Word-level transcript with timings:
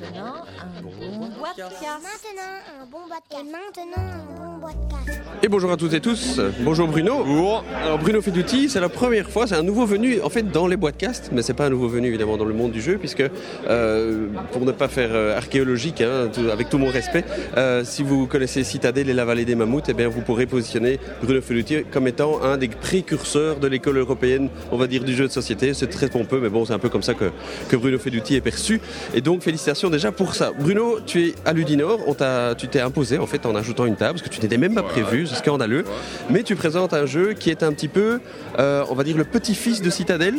maintenant, 0.00 0.44
un 0.60 0.82
bon 0.82 1.30
podcast. 1.30 1.82
Maintenant, 1.82 2.54
un 2.80 2.86
bon 2.86 3.02
podcast. 3.08 3.40
Et 3.40 3.42
maintenant, 3.42 3.96
un 3.96 4.58
bon 4.58 4.66
podcast. 4.66 5.07
Et 5.42 5.46
bonjour 5.48 5.70
à 5.70 5.76
toutes 5.76 5.94
et 5.94 6.00
tous. 6.00 6.40
Bonjour 6.60 6.88
Bruno. 6.88 7.22
Bonjour. 7.24 7.64
Alors 7.84 7.98
Bruno 7.98 8.20
Feduti, 8.20 8.68
c'est 8.68 8.80
la 8.80 8.88
première 8.88 9.30
fois, 9.30 9.46
c'est 9.46 9.54
un 9.54 9.62
nouveau 9.62 9.86
venu 9.86 10.20
en 10.20 10.28
fait 10.30 10.42
dans 10.50 10.66
les 10.66 10.76
podcasts, 10.76 11.30
mais 11.32 11.42
c'est 11.42 11.54
pas 11.54 11.66
un 11.66 11.70
nouveau 11.70 11.86
venu 11.88 12.08
évidemment 12.08 12.36
dans 12.36 12.44
le 12.44 12.54
monde 12.54 12.72
du 12.72 12.80
jeu, 12.80 12.98
puisque 12.98 13.22
euh, 13.68 14.26
pour 14.50 14.64
ne 14.64 14.72
pas 14.72 14.88
faire 14.88 15.10
euh, 15.12 15.36
archéologique, 15.36 16.00
hein, 16.00 16.28
tout- 16.32 16.50
avec 16.50 16.68
tout 16.68 16.78
mon 16.78 16.88
respect, 16.90 17.24
euh, 17.56 17.82
si 17.84 18.02
vous 18.02 18.26
connaissez 18.26 18.64
Citadel 18.64 19.08
et 19.08 19.14
la 19.14 19.24
vallée 19.24 19.44
des 19.44 19.54
mammouths, 19.54 19.84
eh 19.88 19.94
bien 19.94 20.08
vous 20.08 20.22
pourrez 20.22 20.46
positionner 20.46 20.98
Bruno 21.22 21.40
Feduti 21.40 21.84
comme 21.92 22.08
étant 22.08 22.42
un 22.42 22.56
des 22.56 22.68
précurseurs 22.68 23.60
de 23.60 23.68
l'école 23.68 23.98
européenne, 23.98 24.48
on 24.72 24.76
va 24.76 24.88
dire 24.88 25.04
du 25.04 25.14
jeu 25.14 25.28
de 25.28 25.32
société. 25.32 25.72
C'est 25.72 25.86
très 25.88 26.08
pompeux, 26.08 26.40
mais 26.42 26.48
bon, 26.48 26.64
c'est 26.64 26.72
un 26.72 26.80
peu 26.80 26.88
comme 26.88 27.04
ça 27.04 27.14
que, 27.14 27.30
que 27.68 27.76
Bruno 27.76 27.98
Feduti 27.98 28.34
est 28.34 28.40
perçu. 28.40 28.80
Et 29.14 29.20
donc 29.20 29.42
félicitations 29.42 29.88
déjà 29.88 30.10
pour 30.10 30.34
ça. 30.34 30.50
Bruno, 30.58 30.98
tu 31.06 31.28
es 31.28 31.34
à 31.44 31.52
Ludinor, 31.52 32.00
on 32.08 32.16
tu 32.58 32.66
t'es 32.66 32.80
imposé 32.80 33.18
en 33.18 33.26
fait 33.26 33.46
en 33.46 33.54
ajoutant 33.54 33.86
une 33.86 33.94
table, 33.94 34.18
parce 34.18 34.28
que 34.28 34.34
tu 34.34 34.40
n'étais 34.40 34.58
même 34.58 34.74
pas 34.74 34.82
prévu, 34.82 35.17
c'est 35.26 35.36
scandaleux. 35.36 35.84
Mais 36.30 36.42
tu 36.42 36.54
présentes 36.56 36.94
un 36.94 37.06
jeu 37.06 37.32
qui 37.32 37.50
est 37.50 37.62
un 37.62 37.72
petit 37.72 37.88
peu, 37.88 38.20
euh, 38.58 38.84
on 38.90 38.94
va 38.94 39.04
dire, 39.04 39.16
le 39.16 39.24
petit-fils 39.24 39.82
de 39.82 39.90
Citadel. 39.90 40.34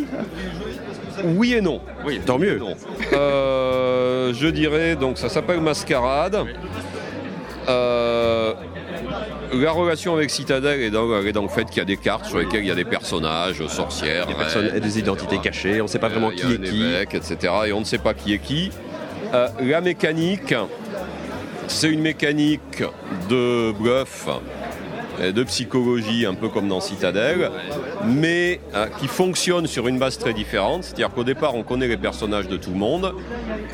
Oui 1.24 1.54
et 1.54 1.62
non. 1.62 1.82
Oui, 2.06 2.22
tant 2.26 2.38
mieux. 2.40 2.58
Non. 2.60 2.76
Euh, 3.14 4.34
je 4.34 4.48
dirais, 4.48 4.96
donc 4.96 5.18
ça 5.18 5.28
s'appelle 5.30 5.60
Mascarade. 5.60 6.46
Euh, 7.68 8.54
la 9.54 9.72
relation 9.72 10.14
avec 10.16 10.30
Citadel 10.30 10.82
est 10.82 10.90
dans, 10.92 11.18
elle 11.20 11.28
est 11.28 11.32
dans 11.32 11.42
le 11.44 11.50
fait 11.50 11.66
qu'il 11.66 11.78
y 11.78 11.82
a 11.82 11.86
des 11.86 11.98
cartes 11.98 12.26
sur 12.26 12.40
lesquelles 12.40 12.62
il 12.62 12.68
y 12.68 12.72
a 12.72 12.76
des 12.76 12.86
personnages, 12.86 13.66
sorcières, 13.68 14.28
Des 14.28 14.34
personnes 14.34 14.72
et 14.76 14.80
des 14.80 15.00
identités 15.00 15.40
cachées, 15.40 15.82
on 15.82 15.86
ne 15.86 15.90
sait 15.90 16.00
pas 16.00 16.10
vraiment 16.10 16.30
Euh, 16.30 16.32
qui 16.32 16.44
il 16.48 16.50
y 16.50 16.54
a 16.54 16.56
est 16.56 16.68
un 16.68 16.72
qui. 16.72 16.84
évêque, 16.84 17.14
etc. 17.16 17.54
Et 17.68 17.74
on 17.74 17.80
ne 17.82 17.86
sait 17.86 17.98
pas 17.98 18.14
qui 18.14 18.34
est 18.34 18.40
qui. 18.40 18.72
La 19.62 19.82
mécanique, 19.82 20.56
c'est 21.68 21.90
une 21.90 22.02
mécanique 22.02 22.84
de 23.30 23.72
bluff, 23.74 24.28
de 25.20 25.44
psychologie, 25.44 26.26
un 26.26 26.34
peu 26.34 26.50
comme 26.50 26.68
dans 26.68 26.80
Citadel, 26.80 27.52
mais 28.06 28.60
euh, 28.74 28.88
qui 29.00 29.08
fonctionne 29.08 29.68
sur 29.68 29.88
une 29.88 30.00
base 30.00 30.18
très 30.18 30.34
différente. 30.34 30.84
C'est-à-dire 30.84 31.10
qu'au 31.10 31.24
départ, 31.24 31.56
on 31.56 31.64
connaît 31.64 31.88
les 31.88 31.98
personnages 31.98 32.48
de 32.48 32.58
tout 32.58 32.72
le 32.72 32.78
monde, 32.78 33.14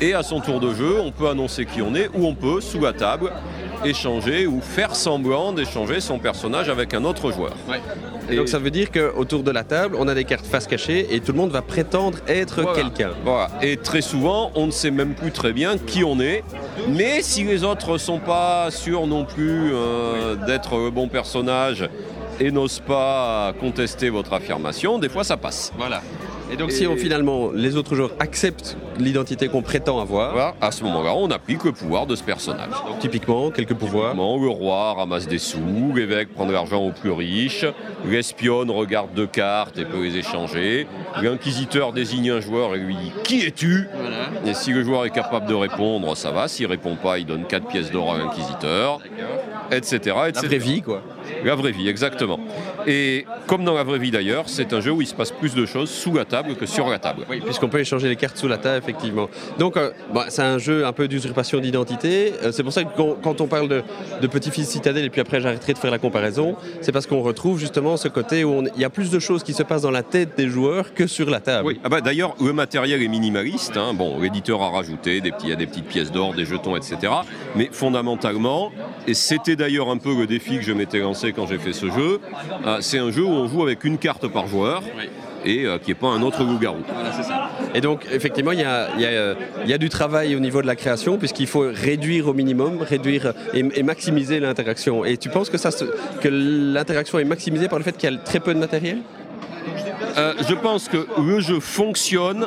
et 0.00 0.14
à 0.14 0.22
son 0.22 0.40
tour 0.40 0.60
de 0.60 0.74
jeu, 0.74 1.00
on 1.00 1.12
peut 1.12 1.28
annoncer 1.28 1.66
qui 1.66 1.82
on 1.82 1.94
est, 1.94 2.08
ou 2.14 2.26
on 2.26 2.34
peut, 2.34 2.60
sous 2.60 2.80
la 2.80 2.92
table, 2.92 3.32
échanger 3.84 4.46
ou 4.46 4.60
faire 4.60 4.94
semblant 4.96 5.52
d'échanger 5.52 6.00
son 6.00 6.18
personnage 6.18 6.68
avec 6.68 6.94
un 6.94 7.04
autre 7.04 7.30
joueur. 7.32 7.54
Et 8.30 8.36
donc 8.36 8.48
ça 8.48 8.58
veut 8.58 8.70
dire 8.70 8.90
qu'autour 8.90 9.42
de 9.42 9.50
la 9.50 9.62
table, 9.64 9.96
on 9.98 10.08
a 10.08 10.14
des 10.14 10.24
cartes 10.24 10.46
face 10.46 10.66
cachées 10.66 11.14
et 11.14 11.20
tout 11.20 11.32
le 11.32 11.38
monde 11.38 11.50
va 11.50 11.62
prétendre 11.62 12.18
être 12.26 12.62
Voilà. 12.62 12.76
quelqu'un. 12.82 13.10
Voilà. 13.24 13.48
Et 13.62 13.76
très 13.76 14.00
souvent, 14.00 14.50
on 14.54 14.66
ne 14.66 14.70
sait 14.72 14.90
même 14.90 15.14
plus 15.14 15.30
très 15.30 15.52
bien 15.52 15.78
qui 15.78 16.02
on 16.02 16.18
est. 16.20 16.42
Mais 16.88 17.22
si 17.22 17.44
les 17.44 17.62
autres 17.64 17.92
ne 17.92 17.98
sont 17.98 18.18
pas 18.18 18.70
sûrs 18.70 19.06
non 19.06 19.24
plus 19.24 19.70
euh, 19.72 20.34
d'être 20.46 20.76
le 20.76 20.90
bon 20.90 21.08
personnage 21.08 21.88
et 22.40 22.50
n'osent 22.50 22.80
pas 22.86 23.52
contester 23.60 24.10
votre 24.10 24.32
affirmation, 24.32 24.98
des 24.98 25.08
fois 25.08 25.22
ça 25.24 25.36
passe. 25.36 25.72
Voilà. 25.78 26.02
Et 26.52 26.56
donc 26.56 26.70
Et- 26.70 26.72
si 26.72 26.86
on, 26.86 26.96
finalement 26.96 27.50
les 27.52 27.76
autres 27.76 27.94
joueurs 27.96 28.12
acceptent 28.20 28.76
l'identité 28.98 29.48
qu'on 29.48 29.62
prétend 29.62 30.00
avoir, 30.00 30.32
Voilà. 30.32 30.54
À 30.60 30.70
ce 30.70 30.84
moment-là, 30.84 31.12
on 31.14 31.30
applique 31.30 31.64
le 31.64 31.72
pouvoir 31.72 32.06
de 32.06 32.14
ce 32.14 32.22
personnage. 32.22 32.70
donc 32.88 32.98
typiquement 33.00 33.50
quelques 33.50 33.74
pouvoirs, 33.74 34.12
Typiquement, 34.12 34.36
Le 34.38 34.48
roi 34.48 34.94
ramasse 34.94 35.26
des 35.26 35.38
sous, 35.38 35.92
l'évêque 35.94 36.32
prend 36.34 36.46
de 36.46 36.52
l'argent 36.52 36.80
aux 36.82 36.92
plus 36.92 37.10
riches, 37.10 37.66
l'espionne 38.06 38.70
regarde 38.70 39.08
deux 39.14 39.26
cartes 39.26 39.78
et 39.78 39.84
peut 39.84 40.02
les 40.02 40.16
échanger, 40.18 40.86
l'inquisiteur 41.20 41.92
désigne 41.92 42.30
un 42.30 42.40
joueur 42.40 42.74
et 42.74 42.78
lui 42.78 42.94
dit 42.96 43.12
Qui 43.24 43.44
es-tu? 43.46 43.88
Et 44.46 44.54
si 44.54 44.72
le 44.72 44.84
joueur 44.84 45.04
est 45.04 45.10
capable 45.10 45.46
de 45.46 45.54
répondre, 45.54 46.16
ça 46.16 46.30
va. 46.30 46.46
S'il 46.48 46.66
répond 46.66 46.96
pas, 46.96 47.18
il 47.18 47.26
donne 47.26 47.44
4 47.44 47.66
pièces 47.66 47.90
d'or 47.90 48.14
à 48.14 48.18
l'inquisiteur, 48.18 49.00
etc. 49.72 49.98
la 50.16 50.28
etc. 50.28 50.46
vraie 50.46 50.58
vie 50.58 50.82
quoi. 50.82 51.02
La 51.44 51.54
vraie 51.56 51.72
vie, 51.72 51.88
exactement. 51.88 52.38
Et 52.86 53.26
comme 53.46 53.64
dans 53.64 53.74
la 53.74 53.84
vraie 53.84 53.98
vie 53.98 54.10
d'ailleurs, 54.10 54.44
c'est 54.48 54.72
un 54.72 54.80
jeu 54.80 54.90
où 54.90 55.00
il 55.02 55.06
se 55.06 55.14
passe 55.14 55.30
plus 55.30 55.54
de 55.54 55.66
choses 55.66 55.90
sous 55.90 56.12
la 56.12 56.24
table 56.24 56.56
que 56.56 56.66
sur 56.66 56.88
la 56.88 56.98
table. 56.98 57.24
Oui, 57.30 57.40
puisqu'on 57.40 57.68
peut 57.68 57.80
échanger 57.80 58.08
les 58.08 58.16
cartes 58.16 58.36
sous 58.36 58.48
la 58.48 58.58
table, 58.58 58.82
effectivement. 58.82 59.28
Donc, 59.58 59.76
euh, 59.76 59.90
bon, 60.12 60.22
c'est 60.28 60.42
un 60.42 60.58
jeu 60.58 60.84
un 60.86 60.92
peu 60.92 61.08
d'usurpation 61.08 61.60
d'identité. 61.60 62.32
Euh, 62.42 62.52
c'est 62.52 62.62
pour 62.62 62.72
ça 62.72 62.84
que 62.84 62.90
quand, 63.22 63.40
on 63.40 63.46
parle 63.46 63.68
de, 63.68 63.82
de 64.20 64.26
petit-fils 64.26 64.68
citadel, 64.68 65.04
et 65.04 65.10
puis 65.10 65.20
après 65.20 65.40
j'arrêterai 65.40 65.72
de 65.74 65.78
faire 65.78 65.90
la 65.90 65.98
comparaison, 65.98 66.56
c'est 66.80 66.92
parce 66.92 67.06
qu'on 67.06 67.22
retrouve 67.22 67.58
justement 67.58 67.96
ce 67.96 68.08
côté 68.08 68.44
où 68.44 68.62
il 68.74 68.80
y 68.80 68.84
a 68.84 68.90
plus 68.90 69.10
de 69.10 69.18
choses 69.18 69.42
qui 69.42 69.52
se 69.52 69.62
passent 69.62 69.82
dans 69.82 69.90
la 69.90 70.02
tête 70.02 70.36
des 70.36 70.48
joueurs 70.48 70.94
que 70.94 71.06
sur 71.06 71.30
la 71.30 71.40
table. 71.40 71.66
Oui, 71.66 71.80
ah 71.84 71.88
bah, 71.88 72.00
d'ailleurs, 72.00 72.34
le 72.40 72.52
matériel 72.52 73.02
est 73.02 73.08
minimaliste. 73.08 73.76
hein. 73.76 73.94
Bon, 73.94 74.18
l'éditeur 74.20 74.62
a 74.62 74.70
rajouté 74.70 75.20
des 75.20 75.30
petits, 75.32 75.46
il 75.46 75.50
y 75.50 75.52
a 75.52 75.56
des 75.56 75.66
petites 75.66 75.86
pièces 75.86 76.10
d'or, 76.10 76.34
des 76.34 76.44
jetons, 76.44 76.76
etc. 76.76 77.12
Mais 77.54 77.68
fondamentalement, 77.70 78.72
et 79.06 79.14
c'était 79.14 79.56
d'ailleurs 79.56 79.90
un 79.90 79.98
peu 79.98 80.14
le 80.16 80.26
défi 80.26 80.56
que 80.58 80.64
je 80.64 80.72
m'étais 80.72 80.98
lancé 80.98 81.32
quand 81.32 81.46
j'ai 81.46 81.58
fait 81.58 81.72
ce 81.72 81.86
jeu, 81.86 82.20
euh, 82.66 82.78
c'est 82.80 82.98
un 82.98 83.10
jeu 83.10 83.22
où 83.24 83.35
on 83.36 83.48
joue 83.48 83.62
avec 83.62 83.84
une 83.84 83.98
carte 83.98 84.26
par 84.28 84.46
joueur 84.48 84.82
et 85.44 85.64
euh, 85.64 85.78
qui 85.78 85.90
n'est 85.90 85.94
pas 85.94 86.08
un 86.08 86.22
autre 86.22 86.42
loup-garou. 86.42 86.78
Et 87.74 87.80
donc, 87.80 88.06
effectivement, 88.12 88.52
il 88.52 88.60
y 88.60 88.64
a, 88.64 88.88
il 88.96 89.02
y 89.02 89.06
a, 89.06 89.08
euh, 89.10 89.34
il 89.64 89.70
y 89.70 89.74
a 89.74 89.78
du 89.78 89.88
travail 89.88 90.34
au 90.34 90.40
niveau 90.40 90.60
de 90.62 90.66
la 90.66 90.74
création, 90.76 91.18
puisqu'il 91.18 91.46
faut 91.46 91.66
réduire 91.72 92.26
au 92.28 92.32
minimum, 92.34 92.78
réduire 92.80 93.32
et, 93.54 93.64
et 93.74 93.82
maximiser 93.82 94.40
l'interaction. 94.40 95.04
Et 95.04 95.16
tu 95.18 95.28
penses 95.28 95.50
que, 95.50 95.58
ça 95.58 95.70
se- 95.70 95.84
que 96.22 96.28
l'interaction 96.28 97.18
est 97.18 97.24
maximisée 97.24 97.68
par 97.68 97.78
le 97.78 97.84
fait 97.84 97.96
qu'il 97.96 98.10
y 98.10 98.14
a 98.14 98.18
très 98.18 98.40
peu 98.40 98.54
de 98.54 98.58
matériel? 98.58 98.98
Euh, 100.18 100.32
je 100.48 100.54
pense 100.54 100.88
que 100.88 101.06
le 101.20 101.40
jeu 101.40 101.60
fonctionne 101.60 102.46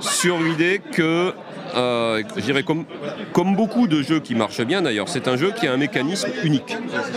sur 0.00 0.38
l'idée 0.40 0.80
que, 0.92 1.32
euh, 1.76 2.22
je 2.36 2.40
dirais 2.42 2.62
comme, 2.62 2.84
comme 3.32 3.54
beaucoup 3.56 3.86
de 3.86 4.02
jeux 4.02 4.20
qui 4.20 4.34
marchent 4.34 4.62
bien 4.64 4.82
d'ailleurs, 4.82 5.08
c'est 5.08 5.28
un 5.28 5.36
jeu 5.36 5.52
qui 5.58 5.66
a 5.66 5.72
un 5.72 5.76
mécanisme 5.76 6.28
unique. 6.44 6.76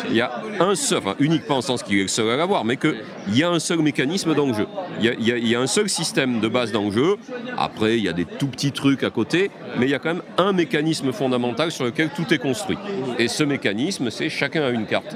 Il 0.09 0.15
y 0.15 0.21
a 0.21 0.41
un 0.59 0.75
seul, 0.75 0.99
enfin 0.99 1.15
unique 1.19 1.45
pas 1.45 1.53
en 1.55 1.61
sens 1.61 1.83
qu'il 1.83 1.97
est 1.99 2.03
le 2.03 2.07
seul 2.07 2.29
à 2.29 2.35
l'avoir, 2.37 2.65
mais 2.65 2.77
qu'il 2.77 2.95
y 3.33 3.43
a 3.43 3.49
un 3.49 3.59
seul 3.59 3.79
mécanisme 3.79 4.33
dans 4.35 4.47
le 4.47 4.53
jeu. 4.53 4.67
Il 4.99 5.05
y, 5.05 5.09
a, 5.09 5.13
il 5.13 5.27
y 5.27 5.31
a- 5.31 5.37
il 5.37 5.47
y 5.47 5.55
a 5.55 5.59
un 5.61 5.67
seul 5.67 5.87
système 5.89 6.39
de 6.39 6.47
base 6.47 6.71
dans 6.71 6.83
le 6.85 6.91
jeu. 6.91 7.15
Après, 7.57 7.97
il 7.97 8.03
y 8.03 8.09
a 8.09 8.13
des 8.13 8.25
tout 8.25 8.47
petits 8.47 8.71
trucs 8.71 9.03
à 9.03 9.09
côté, 9.09 9.51
mais 9.77 9.85
il 9.85 9.89
y 9.91 9.95
a 9.95 9.99
quand 9.99 10.13
même 10.13 10.23
un 10.37 10.51
mécanisme 10.53 11.11
fondamental 11.11 11.71
sur 11.71 11.85
lequel 11.85 12.09
tout 12.09 12.33
est 12.33 12.37
construit. 12.37 12.77
Et 13.17 13.27
ce 13.27 13.43
mécanisme, 13.43 14.09
c'est 14.11 14.29
chacun 14.29 14.63
a 14.63 14.69
une 14.69 14.85
carte. 14.85 15.15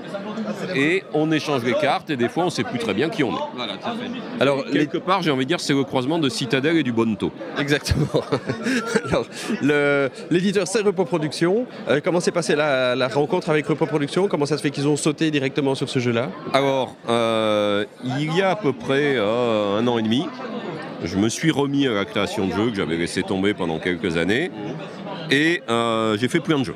Et 0.75 1.03
on 1.13 1.31
échange 1.31 1.63
les 1.63 1.73
cartes, 1.73 2.09
et 2.09 2.15
des 2.17 2.29
fois, 2.29 2.43
on 2.43 2.47
ne 2.47 2.51
sait 2.51 2.63
plus 2.63 2.79
très 2.79 2.93
bien 2.93 3.09
qui 3.09 3.23
on 3.23 3.31
est. 3.33 3.39
Alors, 4.39 4.63
les- 4.71 4.83
Quelque 4.83 4.97
part, 4.97 5.21
j'ai 5.21 5.31
envie 5.31 5.45
de 5.45 5.47
dire, 5.49 5.59
c'est 5.59 5.73
le 5.73 5.83
croisement 5.83 6.19
de 6.19 6.29
Citadel 6.29 6.77
et 6.77 6.83
du 6.83 6.91
Bonto. 6.91 7.31
Exactement. 7.57 8.05
Alors, 9.09 9.25
l'éditeur, 10.29 10.67
c'est 10.67 10.81
Repo 10.81 11.05
Productions. 11.05 11.65
Euh, 11.87 11.99
comment 12.03 12.19
s'est 12.19 12.31
passée 12.31 12.55
la, 12.55 13.07
rencontre 13.07 13.49
avec 13.49 13.67
Repo 13.67 13.85
Productions? 13.85 14.27
Comment 14.27 14.45
ça 14.45 14.57
se 14.57 14.61
fait 14.61 14.71
qu'ils 14.71 14.87
ont 14.87 14.95
sauté 14.95 15.31
directement 15.31 15.75
sur 15.75 15.89
ce 15.89 15.99
jeu-là? 15.99 16.29
Alors, 16.53 16.95
euh, 17.09 17.85
il 18.03 18.35
y 18.35 18.41
a 18.41 18.51
à 18.51 18.55
peu 18.55 18.73
près 18.73 19.15
euh, 19.15 19.77
un 19.77 19.87
an 19.87 19.97
et 19.97 20.03
demi, 20.03 20.25
je 21.03 21.17
me 21.17 21.29
suis 21.29 21.51
remis 21.51 21.87
à 21.87 21.91
la 21.91 22.05
création 22.05 22.47
de 22.47 22.53
jeux 22.53 22.69
que 22.69 22.75
j'avais 22.75 22.97
laissé 22.97 23.23
tomber 23.23 23.53
pendant 23.53 23.79
quelques 23.79 24.17
années. 24.17 24.51
Et 25.31 25.61
j'ai 26.19 26.27
fait 26.27 26.39
plein 26.39 26.59
de 26.59 26.63
jeux. 26.63 26.75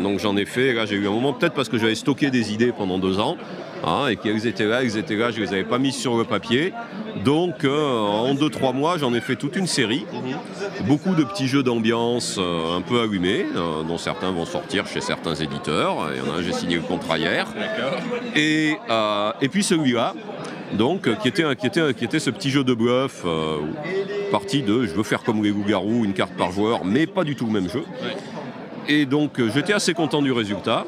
Donc 0.00 0.20
j'en 0.20 0.36
ai 0.36 0.44
fait, 0.44 0.72
là 0.72 0.86
j'ai 0.86 0.96
eu 0.96 1.06
un 1.08 1.10
moment, 1.10 1.32
peut-être 1.32 1.54
parce 1.54 1.68
que 1.68 1.78
j'avais 1.78 1.94
stocké 1.94 2.30
des 2.30 2.52
idées 2.52 2.72
pendant 2.72 2.98
deux 2.98 3.18
ans, 3.18 3.36
hein, 3.84 4.08
et 4.08 4.16
qu'elles 4.16 4.46
étaient 4.46 4.66
là, 4.66 4.82
elles 4.82 4.96
étaient 4.96 5.16
là, 5.16 5.30
je 5.30 5.40
les 5.40 5.48
avais 5.52 5.64
pas 5.64 5.78
mises 5.78 5.96
sur 5.96 6.16
le 6.16 6.24
papier. 6.24 6.72
Donc 7.24 7.64
euh, 7.64 7.96
en 7.98 8.34
deux, 8.34 8.48
trois 8.50 8.72
mois, 8.72 8.96
j'en 8.98 9.12
ai 9.14 9.20
fait 9.20 9.36
toute 9.36 9.56
une 9.56 9.66
série. 9.66 10.06
Beaucoup 10.86 11.14
de 11.14 11.24
petits 11.24 11.48
jeux 11.48 11.62
d'ambiance 11.62 12.36
euh, 12.38 12.76
un 12.76 12.80
peu 12.80 13.00
allumés, 13.00 13.46
euh, 13.56 13.82
dont 13.82 13.98
certains 13.98 14.30
vont 14.30 14.44
sortir 14.44 14.86
chez 14.86 15.00
certains 15.00 15.34
éditeurs. 15.34 16.08
Il 16.14 16.18
y 16.18 16.28
en 16.28 16.32
a 16.34 16.38
un, 16.38 16.42
j'ai 16.42 16.52
signé 16.52 16.76
le 16.76 16.82
contrat 16.82 17.18
hier. 17.18 17.46
Et, 18.36 18.76
et 19.40 19.48
puis 19.48 19.62
celui-là, 19.62 20.14
donc, 20.74 21.08
qui, 21.20 21.28
était, 21.28 21.44
qui, 21.56 21.66
était, 21.66 21.80
un- 21.80 21.92
qui 21.92 22.04
était 22.04 22.18
ce 22.20 22.30
petit 22.30 22.50
jeu 22.50 22.62
de 22.62 22.74
bluff, 22.74 23.24
parti 24.30 24.62
de 24.62 24.84
je 24.86 24.92
veux 24.94 25.02
faire 25.02 25.22
comme 25.22 25.42
les 25.42 25.50
loups-garous, 25.50 26.04
une 26.04 26.12
carte 26.12 26.34
par 26.34 26.52
joueur, 26.52 26.84
mais 26.84 27.06
pas 27.06 27.24
du 27.24 27.34
tout 27.34 27.46
le 27.46 27.52
même 27.52 27.68
jeu. 27.70 27.82
Et 28.86 29.06
donc, 29.06 29.40
j'étais 29.54 29.72
assez 29.72 29.92
content 29.94 30.22
du 30.22 30.30
résultat. 30.32 30.84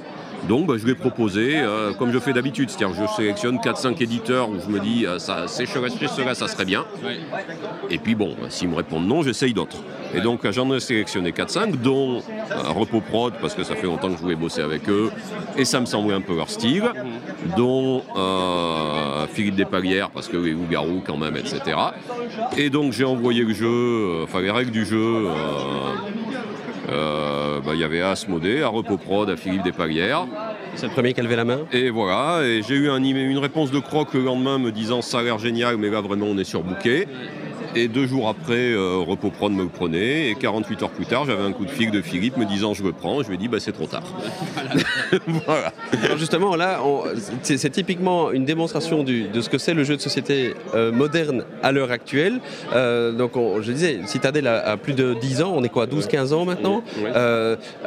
Donc, 0.48 0.66
bah, 0.66 0.75
je 0.78 0.87
l'ai 0.87 0.94
proposé 0.94 1.54
euh, 1.56 1.92
comme 1.92 2.12
je 2.12 2.19
fais 2.19 2.32
d'habitude, 2.32 2.70
c'est-à-dire 2.70 2.96
que 2.96 3.06
je 3.06 3.14
sélectionne 3.14 3.56
4-5 3.56 4.02
éditeurs 4.02 4.48
où 4.48 4.56
je 4.60 4.72
me 4.72 4.81
dis 4.81 5.06
euh, 5.06 5.19
ça, 5.19 5.46
c'est 5.46 5.66
ceux-là, 5.66 6.34
ça 6.34 6.48
serait 6.48 6.64
bien. 6.64 6.84
Et 7.90 7.98
puis 7.98 8.14
bon, 8.14 8.37
bah, 8.40 8.46
s'ils 8.48 8.69
me 8.69 8.76
répondent 8.76 9.06
non, 9.06 9.22
j'essaye 9.22 9.52
d'autres. 9.52 9.78
Et 10.14 10.20
donc 10.20 10.48
j'en 10.50 10.72
ai 10.75 10.81
sélectionné 10.81 11.31
4-5, 11.31 11.76
dont 11.76 12.19
euh, 12.19 12.54
Repos 12.69 13.00
Prod, 13.00 13.34
parce 13.40 13.54
que 13.54 13.62
ça 13.62 13.76
fait 13.76 13.87
longtemps 13.87 14.08
que 14.08 14.16
je 14.16 14.22
voulais 14.22 14.34
bosser 14.34 14.60
avec 14.60 14.88
eux, 14.88 15.10
et 15.56 15.64
ça 15.64 15.81
me 15.81 15.87
semblait 15.87 16.14
un 16.14 16.20
peu 16.20 16.34
leur 16.34 16.50
style, 16.50 16.84
dont 17.56 18.02
euh, 18.16 19.26
Philippe 19.32 19.56
Despalières, 19.56 20.10
parce 20.10 20.28
que 20.28 20.37
les 20.37 20.52
loups-garous 20.52 21.02
quand 21.06 21.16
même, 21.16 21.37
etc. 21.37 21.76
Et 22.56 22.70
donc 22.70 22.92
j'ai 22.92 23.04
envoyé 23.04 23.44
le 23.44 23.54
jeu, 23.54 24.22
enfin 24.25 24.40
les 24.40 24.50
règles 24.50 24.72
du 24.72 24.84
jeu. 24.84 25.28
Euh, 26.90 27.60
bah, 27.60 27.72
il 27.75 27.81
y 27.81 27.84
avait 27.84 28.00
à 28.00 28.10
Asmodée, 28.10 28.62
à 28.62 28.69
Repos 28.69 28.96
Prod, 28.96 29.28
à 29.31 29.37
Philippe 29.37 29.62
Despalières. 29.62 30.26
C'est 30.75 30.87
le 30.87 30.92
premier 30.92 31.12
qui 31.12 31.20
a 31.20 31.22
levé 31.22 31.37
la 31.37 31.44
main 31.44 31.60
Et 31.72 31.90
voilà, 31.90 32.42
et 32.44 32.62
j'ai 32.66 32.75
eu 32.75 32.90
un 32.90 33.02
une 33.02 33.38
réponse 33.38 33.70
de 33.70 33.78
Croc 33.81 34.14
le 34.14 34.22
lendemain 34.22 34.58
me 34.58 34.70
disant 34.70 35.02
ça 35.02 35.20
a 35.20 35.22
l'air 35.22 35.38
génial, 35.38 35.76
mais 35.76 35.90
là 35.90 36.00
vraiment 36.00 36.26
on 36.26 36.38
est 36.38 36.44
surbooké. 36.44 37.06
Et 37.76 37.87
deux 37.87 38.06
jours 38.06 38.28
après, 38.28 38.72
euh, 38.72 38.96
Repos 39.06 39.31
Prod 39.31 39.52
me 39.52 39.67
prenait. 39.67 40.31
Et 40.31 40.34
48 40.34 40.82
heures 40.82 40.90
plus 40.90 41.06
tard, 41.06 41.25
j'avais 41.25 41.43
un 41.43 41.52
coup 41.52 41.64
de 41.64 41.70
fil 41.70 41.90
de 41.90 42.02
Philippe 42.02 42.37
me 42.37 42.44
disant 42.44 42.75
je 42.75 42.82
le 42.82 42.93
prends. 42.93 43.22
Je 43.22 43.28
lui 43.28 43.34
ai 43.34 43.38
dit 43.38 43.49
bah, 43.49 43.58
c'est 43.61 43.72
trop 43.72 43.87
tard. 43.87 44.02
voilà. 45.26 45.72
Alors 46.02 46.19
justement, 46.19 46.56
là, 46.56 46.81
c'est 47.43 47.70
typiquement 47.70 48.32
une 48.32 48.44
démonstration 48.44 49.05
de 49.05 49.40
ce 49.40 49.49
que 49.49 49.58
c'est 49.58 49.75
le 49.75 49.84
jeu 49.84 49.96
de 49.96 50.00
société 50.00 50.55
euh, 50.75 50.90
moderne 50.90 51.44
à 51.62 51.70
l'heure 51.70 51.93
actuelle. 51.93 52.40
Euh, 52.75 53.12
donc, 53.12 53.32
je 53.61 53.73
disais, 53.73 54.00
Citadel 54.06 54.46
a, 54.46 54.76
plus 54.76 54.94
de 54.94 55.14
10 55.14 55.43
ans. 55.43 55.52
On 55.55 55.62
est 55.62 55.69
quoi, 55.69 55.87
12-15 55.87 56.34
ans 56.34 56.44
maintenant 56.44 56.82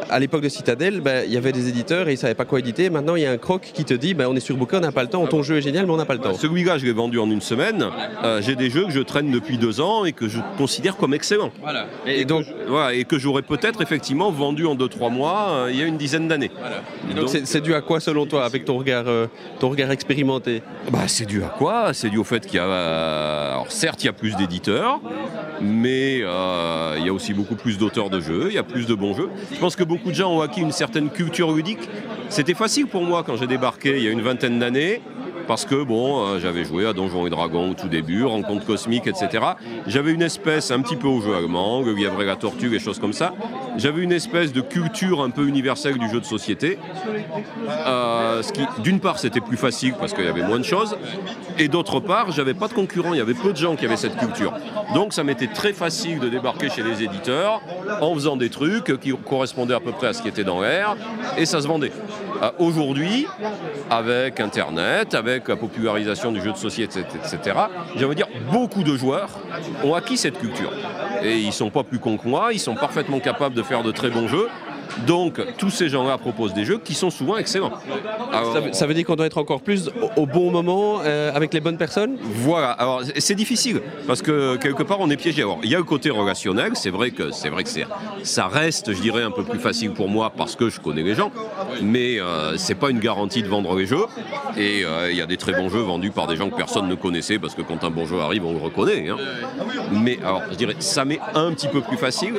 À 0.10 0.20
l'époque 0.20 0.44
de 0.44 0.50
Citadel, 0.50 1.02
ben, 1.02 1.24
il 1.28 1.34
y 1.34 1.38
avait 1.38 1.52
des 1.52 1.68
éditeurs 1.68 2.08
et 2.08 2.12
ils 2.12 2.16
ne 2.16 2.20
savaient 2.20 2.36
pas 2.36 2.46
quoi 2.46 2.60
éditer. 2.60 2.90
Maintenant, 2.90 3.16
il 3.16 3.24
y 3.24 3.26
a 3.26 3.32
un 3.32 3.38
croc 3.38 3.72
qui 3.74 3.84
te 3.84 3.94
dit 3.94 4.14
ben, 4.14 4.28
on 4.30 4.36
est 4.36 4.40
sur 4.40 4.56
Booker, 4.56 4.78
on 4.78 4.82
n'a 4.82 4.92
pas 4.92 5.04
le 5.04 5.10
temps. 5.10 5.26
Ton 5.28 5.44
jeu 5.44 5.58
est 5.58 5.62
génial, 5.62 5.86
mais 5.86 5.92
on 5.92 5.98
n'a 5.98 6.06
pas 6.06 6.14
le 6.14 6.22
temps. 6.22 6.34
Celui-là, 6.34 6.78
je 6.78 6.86
l'ai 6.86 6.94
vendu 6.94 7.20
en 7.20 7.30
une 7.30 7.42
semaine. 7.42 7.86
J'ai 8.40 8.56
des 8.56 8.70
jeux 8.70 8.86
que 8.86 8.92
je 8.92 9.02
traîne 9.02 9.32
depuis 9.32 9.58
deux 9.58 9.73
ans 9.82 10.06
et 10.06 10.14
que 10.14 10.28
je 10.28 10.40
considère 10.58 10.98
comme 10.98 11.14
excellents. 11.14 11.52
Voilà. 11.62 11.88
Et, 12.06 12.26
donc, 12.26 12.46
que, 12.46 12.94
et 12.94 13.04
que 13.06 13.18
j'aurais 13.18 13.42
peut-être 13.42 13.82
effectivement 13.82 14.32
vendu 14.32 14.66
en 14.66 14.76
2-3 14.76 15.12
mois 15.12 15.50
euh, 15.50 15.70
il 15.72 15.80
y 15.80 15.82
a 15.82 15.86
une 15.86 15.98
dizaine 15.98 16.28
d'années. 16.28 16.52
Donc 17.16 17.30
c'est 17.30 17.62
dû 17.62 17.74
à 17.74 17.82
quoi 17.82 18.00
selon 18.00 18.26
toi, 18.26 18.46
avec 18.46 18.66
ton 18.66 18.78
regard, 18.78 19.06
euh, 19.08 19.28
ton 19.60 19.70
regard 19.70 19.92
expérimenté? 19.92 20.62
Bah, 20.92 21.08
C'est 21.08 21.26
dû 21.26 21.44
à 21.44 21.48
quoi? 21.48 21.94
C'est 21.94 22.10
dû 22.10 22.18
au 22.18 22.24
fait 22.24 22.46
qu'il 22.46 22.58
y 22.58 22.60
a... 22.60 22.66
Euh, 22.66 23.52
alors 23.54 23.72
certes, 23.72 24.04
il 24.04 24.08
y 24.08 24.10
a 24.10 24.14
plus 24.14 24.36
d'éditeurs, 24.36 25.00
mais 25.62 26.18
il 26.18 27.06
y 27.06 27.10
a 27.10 27.14
aussi 27.14 27.34
beaucoup 27.34 27.56
plus 27.56 27.78
d'auteurs 27.78 28.10
de 28.10 28.20
jeux, 28.20 28.46
il 28.48 28.54
y 28.54 28.58
a 28.58 28.64
plus 28.64 28.86
de 28.86 28.96
bons 28.96 29.14
jeux. 29.14 29.30
Je 29.54 29.60
pense 29.60 29.76
que 29.76 29.84
beaucoup 29.84 30.10
de 30.10 30.16
gens 30.16 30.32
ont 30.32 30.42
acquis 30.42 30.62
une 30.62 30.72
certaine 30.72 31.10
culture 31.10 31.52
ludique. 31.52 31.90
C'était 32.30 32.54
facile 32.54 32.88
pour 32.88 33.04
moi 33.04 33.24
quand 33.24 33.36
j'ai 33.36 33.48
débarqué 33.48 33.98
il 33.98 34.04
y 34.04 34.08
a 34.08 34.12
une 34.12 34.22
vingtaine 34.22 34.60
d'années 34.60 35.02
parce 35.48 35.66
que 35.66 35.84
bon, 35.84 36.26
euh, 36.26 36.40
j'avais 36.40 36.64
joué 36.64 36.86
à 36.86 36.94
Donjons 36.94 37.28
et 37.28 37.30
Dragons 37.30 37.72
au 37.72 37.74
tout 37.74 37.88
début, 37.88 38.24
Rencontre 38.24 38.66
Cosmique, 38.66 39.08
etc. 39.08 39.44
J'avais 39.88 40.12
une 40.12 40.22
espèce, 40.22 40.72
un 40.72 40.82
petit 40.82 40.96
peu 40.96 41.08
au 41.08 41.22
jeu 41.22 41.36
allemand, 41.36 41.82
le 41.82 41.94
lièvre 41.94 42.22
et 42.22 42.26
la 42.26 42.36
tortue, 42.36 42.70
des 42.70 42.80
choses 42.80 43.00
comme 43.00 43.14
ça. 43.14 43.34
J'avais 43.78 44.02
une 44.02 44.12
espèce 44.12 44.54
de 44.54 44.62
culture 44.62 45.22
un 45.22 45.30
peu 45.30 45.48
universelle 45.48 45.98
du 45.98 46.10
jeu 46.10 46.20
de 46.20 46.26
société. 46.26 46.78
Euh, 47.70 48.42
d'une 48.80 49.00
part, 49.00 49.20
c'était 49.20 49.42
plus 49.42 49.58
facile 49.58 49.94
parce 50.00 50.14
qu'il 50.14 50.26
y 50.26 50.28
avait 50.28 50.46
moins 50.46 50.60
de 50.60 50.64
choses, 50.64 50.96
et 51.58 51.68
d'autre 51.68 52.00
part, 52.00 52.32
j'avais 52.32 52.54
pas 52.54 52.68
de 52.68 52.74
concurrents. 52.74 53.14
Il 53.14 53.18
y 53.18 53.22
avait 53.22 53.34
peu 53.34 53.52
de 53.52 53.58
gens 53.58 53.76
qui 53.76 53.86
avaient 53.86 53.98
cette 53.98 54.18
culture. 54.18 54.54
Donc, 54.94 55.14
ça 55.14 55.24
m'était 55.24 55.48
très 55.48 55.74
facile 55.74 56.20
de 56.20 56.30
débarquer 56.30 56.70
chez 56.70 56.84
les 56.84 57.04
éditeurs 57.04 57.62
en 58.02 58.14
faisant 58.14 58.38
des 58.38 58.50
trucs 58.50 59.00
qui 59.00 59.12
correspondaient 59.12 59.74
à 59.74 59.80
peu 59.80 59.92
près 59.92 60.08
à 60.08 60.14
ce 60.14 60.22
qui 60.22 60.28
était 60.28 60.44
dans 60.44 60.62
l'air, 60.62 60.96
et 61.38 61.46
ça 61.46 61.62
se 61.62 61.68
vendait. 61.68 61.92
Aujourd'hui, 62.60 63.28
avec 63.90 64.40
Internet, 64.40 65.14
avec 65.14 65.48
la 65.48 65.56
popularisation 65.56 66.32
du 66.32 66.42
jeu 66.42 66.52
de 66.52 66.58
société, 66.58 67.00
etc., 67.00 67.58
j'aimerais 67.96 68.16
dire, 68.16 68.28
beaucoup 68.52 68.84
de 68.84 68.96
joueurs 68.96 69.30
ont 69.84 69.94
acquis 69.94 70.18
cette 70.18 70.40
culture. 70.40 70.72
Et 71.22 71.40
ils 71.40 71.48
ne 71.48 71.52
sont 71.52 71.70
pas 71.70 71.84
plus 71.84 72.00
cons 72.00 72.18
que 72.18 72.28
moi, 72.28 72.54
ils 72.54 72.60
sont 72.60 72.76
parfaitement 72.76 73.20
capables 73.20 73.56
de 73.56 73.64
faire 73.64 73.84
de 73.84 73.92
très 73.92 74.10
bons 74.10 74.28
jeux. 74.28 74.50
Donc, 75.08 75.42
tous 75.58 75.70
ces 75.70 75.90
gens-là 75.90 76.18
proposent 76.18 76.54
des 76.54 76.66
jeux 76.66 76.80
qui 76.84 76.94
sont 76.94 77.10
souvent 77.10 77.38
excellents. 77.38 77.72
ça, 78.72 78.88
veut 78.88 78.94
dire 78.94 79.06
qu'on 79.06 79.16
doit 79.16 79.26
être 79.26 79.38
encore 79.38 79.62
plus 79.62 79.90
au, 80.16 80.26
bon 80.26 80.52
moment, 80.52 81.02
euh, 81.04 81.32
avec 81.34 81.54
les 81.54 81.60
bonnes 81.60 81.78
personnes? 81.78 82.18
Voilà. 82.22 82.72
Alors, 82.72 83.02
c'est 83.18 83.36
difficile, 83.36 83.82
parce 84.08 84.22
que 84.22 84.56
quelque 84.58 84.84
part, 84.84 84.98
on 85.00 85.10
est 85.10 85.18
piégé. 85.18 85.42
Alors, 85.42 85.60
il 85.64 85.70
y 85.70 85.76
a 85.76 85.78
le 85.78 85.84
côté 85.84 86.10
relationnel. 86.10 86.72
C'est 86.76 86.90
vrai 86.90 87.12
que, 87.12 87.32
c'est 87.32 87.50
vrai 87.50 87.64
que 87.64 87.70
ça 88.24 88.48
reste, 88.48 88.94
je 88.94 89.02
dirais, 89.02 89.24
un 89.24 89.32
peu 89.32 89.44
plus 89.44 89.60
facile 89.60 89.92
pour 89.92 90.10
moi 90.10 90.32
parce 90.36 90.56
que 90.56 90.70
je 90.70 90.80
connais 90.80 91.04
les 91.04 91.16
gens. 91.16 91.32
Mais 91.82 92.20
euh, 92.20 92.58
c'est 92.58 92.76
pas 92.76 92.90
une 92.90 93.00
garantie 93.00 93.44
de 93.44 93.48
vendre 93.48 93.76
les 93.76 93.86
jeux. 93.86 94.06
Et 94.58 94.84
euh, 94.86 95.12
il 95.12 95.18
y 95.18 95.22
a 95.22 95.26
des 95.26 95.38
très 95.38 95.54
bons 95.54 95.70
jeux 95.70 95.82
vendus 95.82 96.12
par 96.12 96.28
des 96.28 96.36
gens 96.36 96.50
que 96.50 96.56
personne 96.56 96.88
ne 96.88 96.96
connaissait, 96.96 97.40
parce 97.40 97.56
que 97.56 97.62
quand 97.62 97.84
un 97.84 97.90
bon 97.90 98.06
jeu 98.06 98.20
arrive, 98.20 98.46
on 98.46 98.54
le 98.54 98.60
reconnaît. 98.60 99.10
Hein. 99.10 99.18
Mais 99.92 100.20
alors, 100.22 100.44
je 100.52 100.56
dirais, 100.56 100.76
ça 100.80 101.06
m'est 101.06 101.20
un 101.34 101.52
petit 101.54 101.68
peu 101.68 101.82
plus 101.82 101.98
facile. 101.98 102.36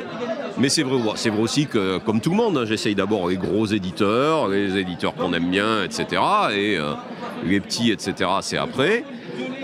Mais 0.57 0.69
c'est 0.69 0.83
vrai, 0.83 0.97
c'est 1.15 1.29
vrai 1.29 1.41
aussi 1.41 1.67
que, 1.67 1.97
comme 1.99 2.21
tout 2.21 2.29
le 2.29 2.37
monde, 2.37 2.57
hein, 2.57 2.65
j'essaye 2.65 2.95
d'abord 2.95 3.27
les 3.27 3.35
gros 3.35 3.65
éditeurs, 3.65 4.47
les 4.47 4.77
éditeurs 4.77 5.13
qu'on 5.13 5.33
aime 5.33 5.49
bien, 5.49 5.83
etc. 5.83 6.21
Et 6.55 6.77
euh, 6.77 6.93
les 7.45 7.59
petits, 7.59 7.91
etc., 7.91 8.29
c'est 8.41 8.57
après. 8.57 9.03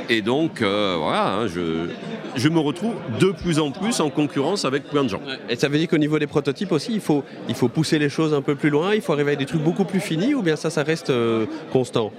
Et 0.09 0.21
donc, 0.21 0.61
euh, 0.61 0.97
voilà, 0.99 1.33
hein, 1.33 1.47
je, 1.47 2.49
me 2.49 2.59
retrouve 2.59 2.93
de 3.19 3.31
plus 3.31 3.59
en 3.59 3.71
plus 3.71 4.01
en 4.01 4.09
concurrence 4.09 4.65
avec 4.65 4.83
plein 4.83 5.03
de 5.03 5.09
gens. 5.09 5.21
Et 5.49 5.55
ça 5.55 5.69
veut 5.69 5.77
dire 5.77 5.87
qu'au 5.87 5.97
niveau 5.97 6.19
des 6.19 6.27
prototypes 6.27 6.73
aussi, 6.73 6.93
il 6.93 6.99
faut, 6.99 7.23
il 7.47 7.55
faut 7.55 7.69
pousser 7.69 7.97
les 7.97 8.09
choses 8.09 8.33
un 8.33 8.41
peu 8.41 8.55
plus 8.55 8.69
loin, 8.69 8.93
il 8.93 9.01
faut 9.01 9.13
arriver 9.13 9.31
à 9.31 9.35
des 9.37 9.45
trucs 9.45 9.63
beaucoup 9.63 9.85
plus 9.85 10.01
finis, 10.01 10.33
ou 10.33 10.41
bien 10.41 10.57
ça, 10.57 10.69
ça 10.69 10.83
reste 10.83 11.09
euh, 11.09 11.45
constant? 11.71 12.11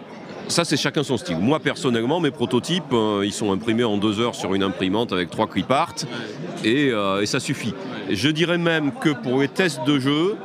Ça, 0.48 0.64
c'est 0.64 0.76
chacun 0.76 1.02
son 1.02 1.16
style. 1.16 1.38
Moi, 1.38 1.60
personnellement, 1.60 2.20
mes 2.20 2.30
prototypes, 2.30 2.94
ils 3.22 3.32
sont 3.32 3.52
imprimés 3.52 3.84
en 3.84 3.96
deux 3.96 4.20
heures 4.20 4.34
sur 4.34 4.54
une 4.54 4.62
imprimante 4.62 5.12
avec 5.12 5.30
trois 5.30 5.46
clip 5.46 5.70
art 5.70 5.94
et, 6.64 6.88
et 7.20 7.26
ça 7.26 7.40
suffit. 7.40 7.74
Je 8.10 8.28
dirais 8.28 8.58
même 8.58 8.92
que 9.00 9.10
pour 9.10 9.40
les 9.40 9.48
tests 9.48 9.84
de 9.86 9.98
jeu, 9.98 10.36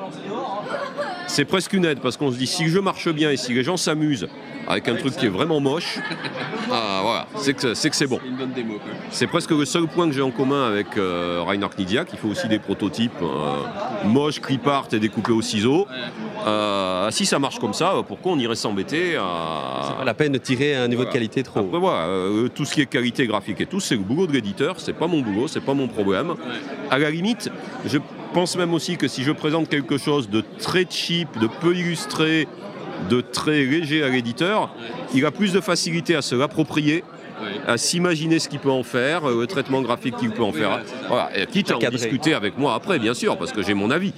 c'est 1.28 1.46
presque 1.46 1.74
une 1.74 1.86
aide 1.86 2.00
parce 2.00 2.16
qu'on 2.16 2.32
se 2.32 2.38
dit 2.38 2.48
si 2.48 2.64
le 2.64 2.70
jeu 2.70 2.82
marche 2.82 3.10
bien 3.10 3.32
et 3.32 3.38
si 3.38 3.54
les 3.54 3.64
gens 3.64 3.78
s'amusent 3.78 4.28
avec 4.68 4.88
un 4.90 4.96
truc 4.96 5.16
qui 5.16 5.26
est 5.26 5.30
vraiment 5.30 5.60
moche, 5.60 6.00
ah, 6.72 7.00
voilà, 7.02 7.28
c'est 7.36 7.54
que 7.54 7.96
c'est 7.96 8.08
bon. 8.08 8.20
C'est 9.12 9.28
presque 9.28 9.52
le 9.52 9.66
seul 9.66 9.88
point 9.88 10.08
que 10.08 10.14
j'ai 10.14 10.22
en 10.22 10.32
commun 10.32 10.68
avec 10.68 10.98
euh, 10.98 11.42
Reinhard 11.46 11.76
Knidiak. 11.76 12.10
Il 12.12 12.20
faut 12.20 12.28
aussi 12.28 12.48
des 12.48 12.60
prototypes 12.60 13.12
euh, 13.22 14.06
moches, 14.06 14.42
clip 14.42 14.68
art 14.68 14.88
et 14.92 15.00
découpés 15.00 15.32
au 15.32 15.42
ciseau. 15.42 15.88
Euh, 16.46 17.10
si 17.12 17.26
ça 17.26 17.40
marche 17.40 17.60
comme 17.60 17.74
ça, 17.74 17.94
pourquoi 18.08 18.34
on 18.34 18.40
irait 18.40 18.56
s'embêter 18.56 19.16
à... 19.16 19.88
C'est 19.88 19.98
pas 19.98 20.04
la 20.04 20.14
peine 20.14 20.34
de 20.34 20.38
tirer 20.38 20.76
un 20.76 20.88
niveau 20.88 21.06
de 21.06 21.10
qualité 21.10 21.44
trop. 21.44 21.62
Après, 21.62 21.80
voilà, 21.80 22.08
tout 22.54 22.66
ce 22.66 22.74
qui 22.74 22.82
est 22.82 22.86
qualité 22.86 23.26
graphique 23.28 23.62
et 23.62 23.66
tout, 23.66 23.80
c'est 23.80 23.96
le 23.96 24.02
boulot 24.02 24.28
de 24.28 24.34
l'éditeur, 24.34 24.80
c'est 24.80 24.94
pas 24.94 25.08
mon 25.08 25.22
boulot, 25.22 25.48
c'est 25.48 25.62
pas 25.62 25.74
mon 25.74 25.88
problème. 25.88 26.36
À 26.92 26.98
la 27.00 27.10
limite, 27.10 27.50
je 27.86 28.00
pense 28.34 28.58
même 28.58 28.74
aussi 28.74 28.98
que 28.98 29.08
si 29.08 29.24
je 29.24 29.32
présente 29.32 29.70
quelque 29.70 29.98
chose 29.98 30.30
de 30.30 30.44
très 30.60 30.86
cheap, 30.90 31.40
de 31.40 31.48
peu 31.48 31.76
illustré, 31.76 32.48
de 33.10 33.22
très 33.22 33.64
léger 33.64 34.04
à 34.04 34.10
l'éditeur, 34.10 34.74
il 35.14 35.26
a 35.26 35.32
plus 35.32 35.54
de 35.54 35.62
facilité 35.62 36.16
à 36.16 36.22
se 36.22 36.36
l'approprier 36.36 37.04
à 37.68 37.78
s'imaginer 37.78 38.40
ce 38.40 38.50
qu'il 38.50 38.60
peut 38.60 38.72
en 38.72 38.84
faire, 38.84 39.26
euh, 39.26 39.42
le 39.42 39.48
traitement 39.48 39.82
graphique 39.82 40.18
qu'il 40.18 40.32
peut 40.32 40.44
en 40.44 40.52
faire. 40.52 40.82
Voilà. 41.08 41.30
Et 41.38 41.46
quitte 41.46 41.72
à 41.72 41.78
en 41.78 41.90
discuter 41.90 42.34
avec 42.34 42.58
moi 42.58 42.74
après, 42.74 43.00
bien 43.00 43.14
sûr, 43.14 43.38
parce 43.38 43.52
que 43.52 43.62
j'ai 43.62 43.74
mon 43.74 43.92
avis. 43.92 44.14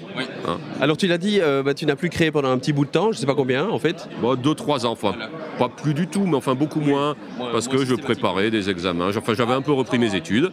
Hein. 0.47 0.57
Alors 0.81 0.97
tu 0.97 1.07
l'as 1.07 1.17
dit, 1.17 1.39
euh, 1.41 1.63
bah, 1.63 1.73
tu 1.73 1.85
n'as 1.85 1.95
plus 1.95 2.09
créé 2.09 2.31
pendant 2.31 2.49
un 2.49 2.57
petit 2.57 2.73
bout 2.73 2.85
de 2.85 2.89
temps, 2.89 3.11
je 3.11 3.17
ne 3.17 3.21
sais 3.21 3.25
pas 3.25 3.35
combien 3.35 3.67
en 3.67 3.79
fait. 3.79 4.07
Bon, 4.21 4.35
deux, 4.35 4.55
trois 4.55 4.85
ans, 4.85 4.91
enfin, 4.91 5.15
pas 5.57 5.69
plus 5.69 5.93
du 5.93 6.07
tout, 6.07 6.25
mais 6.25 6.35
enfin 6.35 6.55
beaucoup 6.55 6.81
moins, 6.81 7.15
parce 7.51 7.67
que 7.67 7.85
je 7.85 7.95
préparais 7.95 8.51
des 8.51 8.69
examens. 8.69 9.11
Enfin, 9.15 9.33
j'avais 9.33 9.53
un 9.53 9.61
peu 9.61 9.73
repris 9.73 9.99
mes 9.99 10.15
études. 10.15 10.51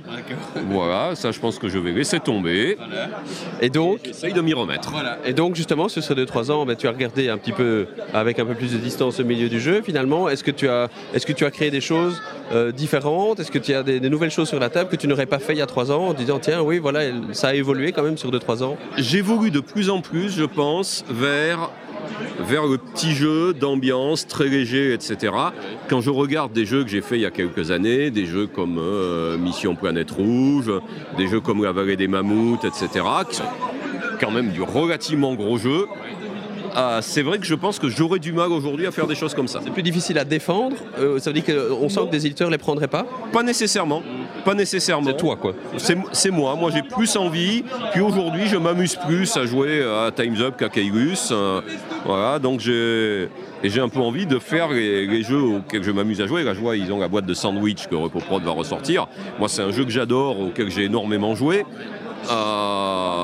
Voilà, 0.70 1.14
ça 1.14 1.30
je 1.30 1.40
pense 1.40 1.58
que 1.58 1.68
je 1.68 1.78
vais 1.78 1.92
laisser 1.92 2.20
tomber. 2.20 2.76
Et 3.60 3.70
donc 3.70 4.06
Essaye 4.08 4.32
de 4.32 4.40
m'y 4.40 4.54
remettre. 4.54 4.92
Et 5.24 5.32
donc 5.32 5.56
justement, 5.56 5.88
sur 5.88 6.02
ces 6.02 6.14
deux, 6.14 6.26
trois 6.26 6.50
ans, 6.50 6.64
bah, 6.64 6.74
tu 6.74 6.88
as 6.88 6.90
regardé 6.90 7.28
un 7.28 7.38
petit 7.38 7.52
peu 7.52 7.86
avec 8.14 8.38
un 8.38 8.46
peu 8.46 8.54
plus 8.54 8.72
de 8.72 8.78
distance 8.78 9.20
au 9.20 9.24
milieu 9.24 9.48
du 9.48 9.60
jeu 9.60 9.82
finalement. 9.82 10.28
Est-ce 10.28 10.44
que 10.44 10.50
tu 10.50 10.68
as, 10.68 10.88
est-ce 11.14 11.26
que 11.26 11.32
tu 11.32 11.44
as 11.44 11.50
créé 11.50 11.70
des 11.70 11.80
choses 11.80 12.20
euh, 12.52 12.72
différentes 12.72 13.40
Est-ce 13.40 13.50
que 13.50 13.58
tu 13.58 13.74
as 13.74 13.82
des, 13.82 14.00
nouvelles 14.00 14.30
choses 14.30 14.48
sur 14.48 14.58
la 14.58 14.70
table 14.70 14.90
que 14.90 14.96
tu 14.96 15.08
n'aurais 15.08 15.26
pas 15.26 15.38
fait 15.38 15.52
il 15.52 15.58
y 15.58 15.62
a 15.62 15.66
trois 15.66 15.90
ans 15.90 16.08
en 16.08 16.14
disant 16.14 16.38
tiens 16.38 16.62
oui 16.62 16.78
voilà 16.78 17.00
ça 17.32 17.48
a 17.48 17.54
évolué 17.54 17.92
quand 17.92 18.02
même 18.02 18.18
sur 18.18 18.30
deux 18.30 18.38
trois 18.38 18.62
ans? 18.62 18.76
J'évolue 18.96 19.50
de 19.50 19.60
plus 19.60 19.90
en 19.90 20.00
plus 20.00 20.30
je 20.36 20.44
pense 20.44 21.04
vers 21.08 21.70
vers 22.40 22.66
le 22.66 22.78
petit 22.78 23.12
jeu 23.12 23.52
d'ambiance 23.52 24.26
très 24.26 24.48
léger, 24.48 24.92
etc. 24.92 25.32
Quand 25.88 26.00
je 26.00 26.10
regarde 26.10 26.52
des 26.52 26.64
jeux 26.64 26.84
que 26.84 26.90
j'ai 26.90 27.00
fait 27.00 27.16
il 27.16 27.22
y 27.22 27.26
a 27.26 27.30
quelques 27.30 27.70
années, 27.70 28.10
des 28.10 28.26
jeux 28.26 28.46
comme 28.46 28.78
euh, 28.78 29.36
Mission 29.36 29.74
Planète 29.74 30.10
Rouge, 30.10 30.70
des 31.16 31.28
jeux 31.28 31.40
comme 31.40 31.62
La 31.62 31.72
Vallée 31.72 31.96
des 31.96 32.08
Mammouths, 32.08 32.64
etc., 32.64 33.04
qui 33.28 33.36
sont 33.36 33.44
quand 34.20 34.30
même 34.30 34.50
du 34.50 34.62
relativement 34.62 35.34
gros 35.34 35.58
jeu, 35.58 35.86
ah, 36.78 36.98
c'est 37.00 37.22
vrai 37.22 37.38
que 37.38 37.46
je 37.46 37.54
pense 37.54 37.78
que 37.78 37.88
j'aurais 37.88 38.18
du 38.18 38.34
mal 38.34 38.52
aujourd'hui 38.52 38.86
à 38.86 38.90
faire 38.90 39.06
des 39.06 39.14
choses 39.14 39.32
comme 39.32 39.48
ça. 39.48 39.60
C'est 39.64 39.72
plus 39.72 39.82
difficile 39.82 40.18
à 40.18 40.24
défendre 40.24 40.76
euh, 40.98 41.18
Ça 41.18 41.30
veut 41.30 41.40
dire 41.40 41.56
qu'on 41.56 41.88
sent 41.88 42.00
que 42.04 42.10
des 42.10 42.26
éditeurs 42.26 42.50
les 42.50 42.58
prendraient 42.58 42.86
pas? 42.86 43.06
Pas 43.32 43.42
nécessairement. 43.42 44.02
Pas 44.44 44.52
nécessairement. 44.52 45.06
C'est 45.06 45.16
toi 45.16 45.36
quoi 45.36 45.54
C'est 45.78 46.30
moi. 46.30 46.54
Moi 46.54 46.70
j'ai 46.74 46.82
plus 46.82 47.16
envie. 47.16 47.64
Puis 47.92 48.02
aujourd'hui 48.02 48.46
je 48.46 48.58
m'amuse 48.58 48.94
plus 49.06 49.34
à 49.38 49.46
jouer 49.46 49.82
à 49.82 50.10
Time's 50.14 50.38
Up 50.42 50.58
qu'à 50.58 50.68
Kaigus. 50.68 51.30
Euh, 51.32 51.62
voilà, 52.04 52.38
donc 52.38 52.60
j'ai. 52.60 53.30
j'ai 53.64 53.80
un 53.80 53.88
peu 53.88 54.00
envie 54.00 54.26
de 54.26 54.38
faire 54.38 54.68
les, 54.68 55.22
jeux 55.22 55.40
auxquels 55.40 55.82
je 55.82 55.90
m'amuse 55.90 56.20
à 56.20 56.26
jouer. 56.26 56.42
Là, 56.42 56.52
je 56.52 56.60
vois, 56.60 56.76
ils 56.76 56.92
ont 56.92 56.98
la 56.98 57.08
boîte 57.08 57.24
de 57.24 57.32
sandwich 57.32 57.86
que 57.86 57.94
RepoProd 57.94 58.42
va 58.42 58.50
ressortir. 58.50 59.08
Moi, 59.38 59.48
c'est 59.48 59.62
un 59.62 59.70
jeu 59.70 59.84
que 59.84 59.90
j'adore, 59.90 60.38
auquel 60.40 60.70
j'ai 60.70 60.84
énormément 60.84 61.34
joué. 61.34 61.64
Euh, 62.30 63.15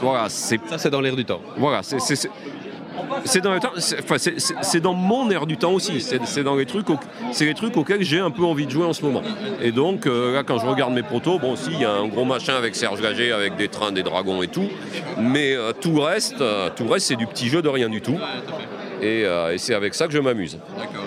voilà, 0.00 0.28
c'est... 0.28 0.60
Ça, 0.68 0.78
c'est 0.78 0.90
dans 0.90 1.00
l'air 1.00 1.16
du 1.16 1.24
temps. 1.24 1.40
Voilà, 1.56 1.82
c'est, 1.82 1.98
c'est 3.24 3.40
dans, 3.40 3.54
c'est 4.62 4.80
dans 4.80 4.94
mon 4.94 5.30
air 5.30 5.46
du 5.46 5.56
temps 5.56 5.72
aussi. 5.72 6.00
C'est 6.00 6.42
dans 6.42 6.56
les 6.56 6.66
trucs, 6.66 6.86
c'est 7.32 7.44
les 7.44 7.54
trucs 7.54 7.76
auxquels 7.76 8.02
j'ai 8.02 8.18
un 8.18 8.30
peu 8.30 8.44
envie 8.44 8.66
de 8.66 8.70
jouer 8.70 8.84
en 8.84 8.92
ce 8.92 9.04
moment. 9.04 9.22
Et 9.62 9.72
donc 9.72 10.06
euh, 10.06 10.34
là, 10.34 10.42
quand 10.42 10.58
je 10.58 10.66
regarde 10.66 10.92
mes 10.92 11.02
protos, 11.02 11.38
bon, 11.38 11.56
si 11.56 11.70
il 11.70 11.80
y 11.80 11.84
a 11.84 11.92
un 11.92 12.08
gros 12.08 12.24
machin 12.24 12.54
avec 12.54 12.74
Serge 12.74 13.00
Gagé, 13.00 13.32
avec 13.32 13.56
des 13.56 13.68
trains, 13.68 13.92
des 13.92 14.02
dragons 14.02 14.42
et 14.42 14.48
tout, 14.48 14.68
mais 15.20 15.54
euh, 15.54 15.72
tout 15.72 16.00
reste, 16.00 16.42
tout 16.76 16.88
reste, 16.88 17.06
c'est 17.06 17.16
du 17.16 17.26
petit 17.26 17.48
jeu 17.48 17.62
de 17.62 17.68
rien 17.68 17.88
du 17.88 18.00
tout. 18.00 18.18
Et, 19.02 19.22
et 19.22 19.58
c'est 19.58 19.74
avec 19.74 19.94
ça 19.94 20.06
que 20.06 20.12
je 20.12 20.18
m'amuse. 20.18 20.58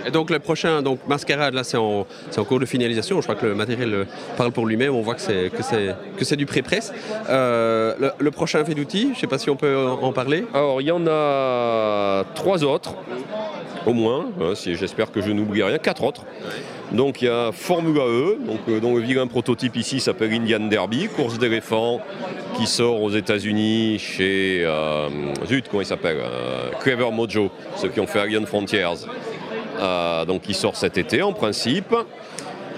Et 0.05 0.12
donc 0.12 0.29
le 0.29 0.39
prochain, 0.39 0.81
donc 0.81 1.00
Mascarade, 1.07 1.53
là 1.53 1.63
c'est 1.63 1.77
en, 1.77 2.07
en, 2.38 2.43
cours 2.43 2.60
de 2.60 2.65
finalisation. 2.65 3.17
Je 3.17 3.24
crois 3.24 3.36
que 3.36 3.45
le 3.45 3.55
matériel 3.55 3.93
euh, 3.93 4.05
parle 4.38 4.51
pour 4.51 4.65
lui-même. 4.65 4.95
On 4.95 5.01
voit 5.01 5.15
que 5.15 5.21
c'est 5.21 5.50
que 5.50 5.63
c'est 5.63 5.95
que 6.17 6.25
c'est 6.25 6.36
du 6.36 6.45
pré-presse. 6.45 6.91
Euh, 7.29 8.12
le, 8.17 8.31
prochain 8.31 8.63
fait 8.65 8.74
d'outils, 8.74 9.10
je 9.10 9.10
ne 9.10 9.15
sais 9.15 9.27
pas 9.27 9.38
si 9.38 9.50
on 9.50 9.55
peut 9.55 9.77
en 9.77 10.12
parler. 10.13 10.45
Alors 10.53 10.81
il 10.81 10.88
y 10.88 10.91
en 10.91 11.05
a 11.07 12.24
trois 12.36 12.63
autres, 12.63 12.95
au 13.85 13.93
moins. 13.93 14.27
Hein, 14.41 14.53
j'espère 14.55 15.11
que 15.11 15.21
je 15.21 15.31
n'oublie 15.31 15.63
rien. 15.63 15.77
Quatre 15.77 16.03
autres. 16.03 16.25
Donc 16.91 17.21
il 17.21 17.25
y 17.25 17.29
a 17.29 17.51
Formula 17.51 18.03
E, 18.05 18.38
donc, 18.45 18.59
euh, 18.67 18.79
dont 18.79 18.95
le 18.95 19.01
vilain 19.01 19.27
prototype 19.27 19.77
ici 19.77 20.00
s'appelle 20.00 20.33
Indian 20.33 20.59
Derby, 20.59 21.07
course 21.07 21.39
d'éléphants 21.39 22.01
qui 22.57 22.67
sort 22.67 23.01
aux 23.01 23.11
États-Unis 23.11 23.97
chez 23.97 24.67
zut 25.47 25.67
comment 25.69 25.81
il 25.81 25.85
s'appelle 25.85 26.17
Clever 26.81 27.09
Mojo, 27.11 27.50
ceux 27.77 27.88
qui 27.88 28.01
ont 28.01 28.07
fait 28.07 28.19
Alien 28.19 28.45
Frontiers. 28.45 29.07
Euh, 29.81 30.25
donc 30.25 30.43
qui 30.43 30.53
sort 30.53 30.75
cet 30.75 30.97
été 30.97 31.23
en 31.23 31.33
principe. 31.33 31.95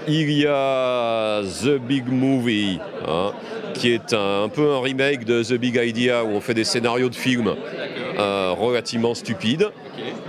Il 0.08 0.30
y 0.32 0.46
a 0.46 1.42
The 1.42 1.78
Big 1.78 2.06
Movie, 2.08 2.78
hein, 3.06 3.32
qui 3.74 3.90
est 3.90 4.12
un, 4.14 4.48
peu 4.48 4.72
un 4.72 4.80
remake 4.80 5.24
de 5.24 5.42
The 5.42 5.54
Big 5.54 5.76
Idea 5.76 6.24
où 6.24 6.28
on 6.28 6.40
fait 6.40 6.54
des 6.54 6.64
scénarios 6.64 7.08
de 7.08 7.14
films 7.14 7.54
euh, 8.18 8.54
relativement 8.58 9.14
stupides. 9.14 9.70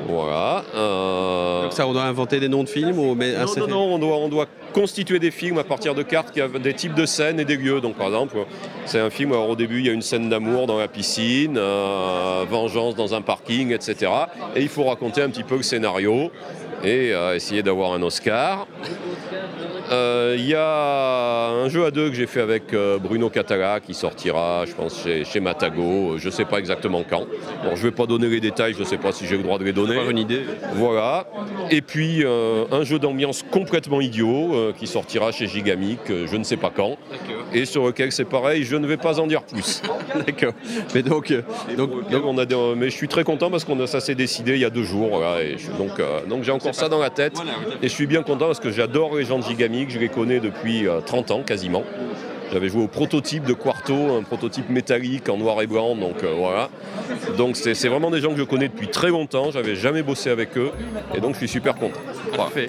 Voilà. 0.07 0.63
Euh, 0.75 1.63
donc 1.63 1.74
ça, 1.74 1.88
on 1.88 1.93
doit 1.93 2.03
inventer 2.03 2.39
des 2.39 2.47
noms 2.47 2.63
de 2.63 2.69
films 2.69 3.00
ou 3.00 3.15
mais 3.15 3.33
Non, 3.33 3.45
non, 3.57 3.67
non, 3.67 3.93
on 3.95 4.00
doit, 4.00 4.17
on 4.17 4.29
doit 4.29 4.45
constituer 4.74 5.19
des 5.19 5.31
films 5.31 5.57
à 5.57 5.63
partir 5.63 5.95
de 5.95 6.03
cartes 6.03 6.31
qui 6.31 6.41
ont 6.41 6.50
des 6.59 6.74
types 6.74 6.93
de 6.93 7.05
scènes 7.05 7.39
et 7.39 7.45
des 7.45 7.57
lieux. 7.57 7.81
Donc 7.81 7.95
par 7.95 8.07
exemple, 8.07 8.38
c'est 8.85 9.00
un 9.00 9.09
film, 9.09 9.31
alors 9.31 9.50
au 9.50 9.55
début 9.55 9.79
il 9.79 9.85
y 9.85 9.89
a 9.89 9.93
une 9.93 10.01
scène 10.01 10.29
d'amour 10.29 10.67
dans 10.67 10.77
la 10.77 10.88
piscine, 10.88 11.59
vengeance 12.50 12.95
dans 12.95 13.13
un 13.15 13.21
parking, 13.21 13.71
etc. 13.74 14.12
Et 14.55 14.62
il 14.62 14.69
faut 14.69 14.83
raconter 14.83 15.21
un 15.21 15.29
petit 15.29 15.43
peu 15.43 15.57
le 15.57 15.63
scénario 15.63 16.31
et 16.83 17.13
euh, 17.13 17.35
essayer 17.35 17.63
d'avoir 17.63 17.93
un 17.93 18.01
Oscar. 18.01 18.67
Euh, 19.92 20.36
il 20.38 20.48
y 20.48 20.56
a 20.56 21.50
un 21.50 21.70
jeu 21.70 21.86
à 21.86 21.92
deux 21.92 22.10
que 22.10 22.15
j'ai 22.15 22.27
fait 22.27 22.42
avec 22.42 22.74
euh, 22.74 22.98
Bruno 22.98 23.30
Catala 23.30 23.80
qui 23.80 23.94
sortira, 23.94 24.65
je 24.65 24.74
pense, 24.74 25.04
chez, 25.04 25.39
Matago. 25.39 26.18
Je 26.18 26.27
ne 26.27 26.32
sais 26.32 26.46
pas 26.46 26.60
exactement 26.60 27.04
quand. 27.08 27.25
je 27.63 27.70
ne 27.70 27.75
vais 27.75 27.92
pas 27.92 28.06
donner 28.06 28.27
les 28.27 28.39
détails, 28.39 28.74
je 28.74 28.80
ne 28.80 28.86
sais 28.86 28.98
pas 28.98 29.12
si 29.12 29.25
j'ai 29.25 29.38
le 29.38 29.44
droit 29.44 29.60
de 29.60 29.63
les 29.63 29.74
donner. 29.74 29.98
une 30.10 30.18
idée. 30.18 30.42
Voilà. 30.74 31.27
Et 31.72 31.82
puis 31.82 32.24
un 32.25 32.84
jeu 32.84 33.00
d'ambiance 33.00 33.44
complètement 33.44 34.01
idiot 34.01 34.74
qui 34.77 34.88
sortira 34.88 35.32
chez 35.32 35.48
Gigamic, 35.48 36.00
je 36.08 36.36
ne 36.36 36.44
sais 36.44 36.58
pas 36.58 36.72
quand. 36.75 36.98
Et 37.54 37.65
sur 37.65 37.86
lequel 37.86 38.12
c'est 38.12 38.25
pareil, 38.25 38.63
je 38.63 38.75
ne 38.75 38.88
vais 38.88 38.98
pas 38.98 39.20
en 39.20 39.27
dire 39.27 39.44
plus. 39.44 39.82
D'accord. 40.25 40.54
Mais 40.94 41.04
donc, 41.04 41.34
donc, 41.77 41.92
on 42.25 42.38
a 42.38 42.46
mais 42.75 42.89
je 42.89 42.96
suis 42.96 43.08
très 43.08 43.24
content 43.24 43.50
parce 43.50 43.65
que 43.65 43.86
ça 43.86 44.00
s'est 44.00 44.15
décidé 44.15 44.54
il 44.54 44.60
y 44.60 44.65
a 44.65 44.70
deux 44.70 44.84
jours. 44.84 45.22
et 45.39 45.58
donc, 45.77 46.01
donc 46.27 46.44
j'ai 46.44 46.51
encore 46.51 46.75
ça 46.75 46.89
dans 46.89 47.00
la 47.00 47.10
tête. 47.10 47.38
Et 47.82 47.88
je 47.88 47.94
suis 47.94 48.08
bien 48.08 48.24
content 48.24 48.48
parce 48.48 48.60
que 48.60 48.72
j'adore 48.72 49.15
les 49.15 49.25
gens 49.25 49.39
de 49.39 49.44
Gigamic, 49.44 49.75
je 49.89 50.00
les 50.00 50.10
connais 50.10 50.39
depuis 50.39 50.86
30 51.05 51.32
euh, 51.32 51.34
ans 51.34 51.44
quasiment. 51.44 51.84
J'avais 52.53 52.70
joué 52.70 52.84
au 52.84 52.88
prototype 52.88 53.44
de 53.44 53.53
Quarto, 53.53 54.15
un 54.15 54.22
prototype 54.22 54.70
métallique 54.70 55.27
en 55.29 55.38
noir 55.38 55.62
et 55.62 55.67
blanc, 55.67 55.96
donc 55.96 56.24
euh, 56.24 56.34
voilà. 56.38 56.70
Donc 57.38 57.55
c'est 57.55 57.88
vraiment 57.88 58.12
des 58.12 58.22
gens 58.22 58.32
que 58.32 58.38
je 58.38 58.44
connais 58.44 58.67
depuis 58.70 58.88
très 58.88 59.10
longtemps, 59.10 59.51
j'avais 59.51 59.75
jamais 59.75 60.03
bossé 60.03 60.29
avec 60.29 60.58
eux, 60.58 60.72
et 61.15 61.20
donc 61.20 61.34
je 61.34 61.39
suis 61.39 61.48
super 61.48 61.75
content. 61.75 62.00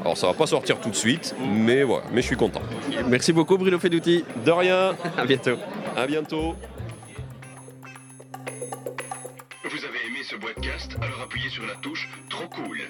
Alors 0.00 0.16
ça 0.16 0.26
va 0.28 0.34
pas 0.34 0.46
sortir 0.46 0.78
tout 0.78 0.90
de 0.90 0.96
suite, 0.96 1.34
mais 1.52 1.82
voilà, 1.82 2.04
mais 2.12 2.22
je 2.22 2.26
suis 2.26 2.36
content. 2.36 2.62
Merci 3.08 3.32
beaucoup 3.32 3.58
Bruno 3.58 3.78
Fedouti. 3.78 4.24
De 4.44 4.50
rien. 4.50 4.94
à 5.16 5.24
bientôt. 5.24 5.56
À 5.96 6.06
bientôt. 6.06 6.54
Alors 11.00 11.20
appuyez 11.22 11.50
sur 11.50 11.66
la 11.66 11.74
touche 11.76 12.08
Trop 12.30 12.48
cool. 12.48 12.80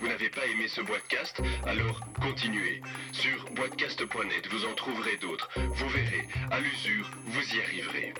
Vous 0.00 0.08
n'avez 0.08 0.30
pas 0.30 0.46
aimé 0.46 0.68
ce 0.68 0.80
podcast 0.80 1.40
Alors 1.66 2.00
continuez. 2.20 2.80
Sur 3.12 3.44
boitcast.net, 3.52 4.48
vous 4.50 4.64
en 4.64 4.74
trouverez 4.74 5.16
d'autres. 5.18 5.50
Vous 5.56 5.88
verrez, 5.88 6.26
à 6.50 6.60
l'usure, 6.60 7.10
vous 7.26 7.54
y 7.54 7.60
arriverez. 7.60 8.14